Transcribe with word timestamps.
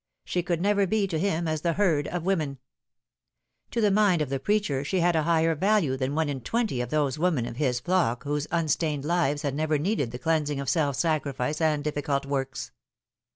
She 0.25 0.41
could 0.41 0.61
never 0.61 0.87
be 0.87 1.05
to 1.05 1.19
him 1.19 1.47
as 1.47 1.61
the 1.61 1.73
herd 1.73 2.07
of 2.07 2.23
women. 2.25 2.57
To 3.69 3.79
the 3.79 3.91
mind 3.91 4.19
of 4.23 4.29
the 4.29 4.39
preacher 4.39 4.83
she 4.83 4.99
had 4.99 5.15
a 5.15 5.21
higher 5.21 5.53
value 5.53 5.95
than 5.95 6.15
one 6.15 6.27
in 6.27 6.41
twenty 6.41 6.81
of 6.81 6.89
those 6.89 7.19
women 7.19 7.45
of 7.45 7.57
his 7.57 7.79
flock 7.79 8.23
whose 8.23 8.47
unstained 8.49 9.05
lives 9.05 9.43
had 9.43 9.53
never 9.53 9.77
needed 9.77 10.09
the 10.09 10.17
cleansing 10.17 10.59
of 10.59 10.69
self 10.71 10.95
sacrifice 10.95 11.61
and 11.61 11.83
difficult 11.83 12.25
works. 12.25 12.71